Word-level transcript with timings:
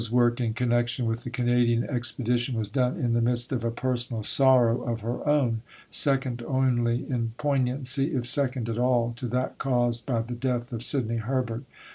IV 0.01 0.05
Miss 0.07 0.11
Nightingale's 0.11 0.31
work 0.31 0.41
in 0.41 0.53
connection 0.55 1.05
with 1.05 1.23
the 1.23 1.29
Canadian 1.29 1.83
expedition 1.83 2.57
was 2.57 2.69
done 2.69 2.97
in 2.97 3.13
the 3.13 3.21
midst 3.21 3.51
of 3.51 3.63
a 3.63 3.69
personal 3.69 4.23
sorrow 4.23 4.81
of 4.81 5.01
her 5.01 5.23
own, 5.29 5.61
second 5.91 6.41
only 6.47 7.07
in 7.07 7.35
poignancy, 7.37 8.15
if 8.15 8.25
second 8.25 8.67
at 8.67 8.79
all, 8.79 9.13
to 9.15 9.27
that 9.27 9.59
caused 9.59 10.07
by 10.07 10.23
the 10.23 10.33
death 10.33 10.73
of 10.73 10.81
Sidney 10.81 11.17
Herbert. 11.17 11.65